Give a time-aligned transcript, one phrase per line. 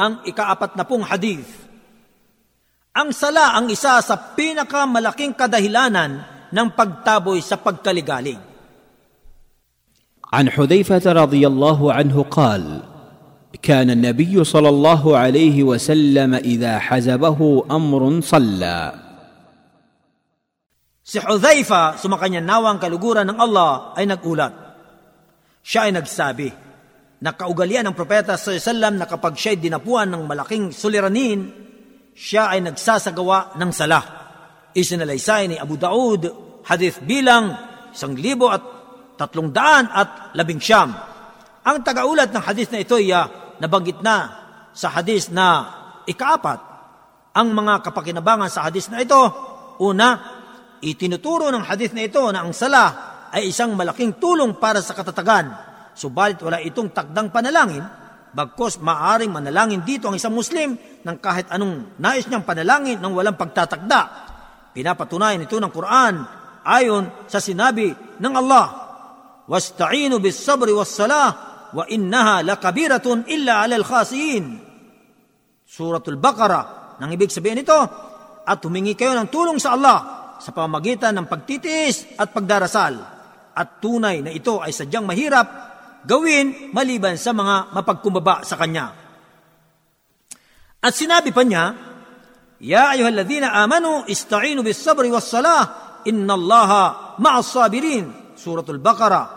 [0.00, 1.48] ang ikaapat na pong hadith.
[2.96, 8.40] Ang sala ang isa sa pinakamalaking kadahilanan ng pagtaboy sa pagkaligalig.
[10.26, 12.82] عن حذيفه رضي الله عنه قال
[13.62, 17.40] كان النبي صلى الله عليه وسلم اذا حزبه
[17.70, 18.78] امر صلى
[21.06, 24.50] Si Hudhaifa, sumakanya nawang kaluguran ng Allah, ay nagulat.
[25.62, 26.50] Siya ay nagsabi,
[27.21, 31.39] na kaugalian ng propeta sa sallam na kapag siya'y dinapuan ng malaking suliranin,
[32.17, 34.03] siya ay nagsasagawa ng salah.
[34.73, 36.25] Isinalaysay ni Abu Daud,
[36.65, 37.53] hadith bilang
[37.93, 38.63] isang libo at
[39.21, 40.89] tatlong daan at labing siyam.
[41.61, 44.17] Ang tagaulat ng hadith na ito ay uh, nabanggit na
[44.73, 45.69] sa hadith na
[46.09, 46.59] ikaapat.
[47.37, 49.21] Ang mga kapakinabangan sa hadith na ito,
[49.77, 50.41] una,
[50.81, 52.83] Itinuturo ng hadith na ito na ang sala
[53.29, 55.70] ay isang malaking tulong para sa katatagan.
[55.95, 57.83] Subalit wala itong takdang panalangin,
[58.31, 63.35] bagkos maaring manalangin dito ang isang Muslim ng kahit anong nais niyang panalangin ng walang
[63.35, 64.01] pagtatakda.
[64.71, 66.23] Pinapatunayan ito ng Quran
[66.63, 68.65] ayon sa sinabi ng Allah,
[69.51, 71.29] Wasta'inu bis sabri was salah
[71.75, 74.45] wa innaha lakabiratun illa alal khasiin.
[75.67, 77.79] Suratul Baqarah, nang ibig sabihin ito,
[78.47, 79.99] at humingi kayo ng tulong sa Allah
[80.39, 82.93] sa pamamagitan ng pagtitiis at pagdarasal
[83.53, 85.70] at tunay na ito ay sadyang mahirap
[86.05, 88.93] gawin maliban sa mga mapagkumbaba sa Kanya.
[90.81, 91.65] At sinabi pa niya,
[92.61, 98.37] Ya ayuhalladhina amanu ista'inu bis sabri was salah inna allaha ma'as sabirin.
[98.37, 99.27] Suratul Baqarah.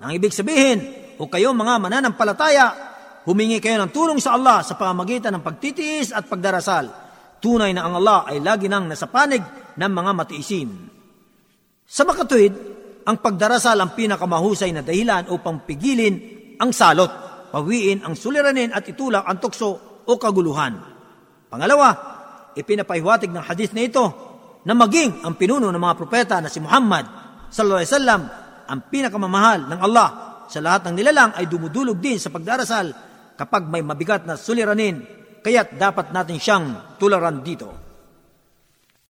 [0.00, 0.80] Nang ibig sabihin,
[1.16, 2.66] o kayo mga mananampalataya,
[3.24, 6.88] humingi kayo ng tulong sa Allah sa pamamagitan ng pagtitiis at pagdarasal.
[7.40, 9.40] Tunay na ang Allah ay lagi nang nasa panig
[9.76, 10.70] ng mga matiisin.
[11.84, 12.52] Sa makatuwid,
[13.06, 16.14] ang pagdarasal ang pinakamahusay na dahilan upang pigilin
[16.58, 17.08] ang salot,
[17.54, 20.74] pawiin ang suliranin at itulak ang tukso o kaguluhan.
[21.46, 21.88] Pangalawa,
[22.58, 24.06] ipinapahiwatig ng hadith na ito
[24.66, 27.06] na maging ang pinuno ng mga propeta na si Muhammad
[27.46, 28.22] sallallahu alaihi wasallam
[28.66, 30.08] ang pinakamamahal ng Allah
[30.50, 32.90] sa lahat ng nilalang ay dumudulog din sa pagdarasal
[33.38, 34.98] kapag may mabigat na suliranin
[35.46, 37.85] kaya't dapat natin siyang tularan dito.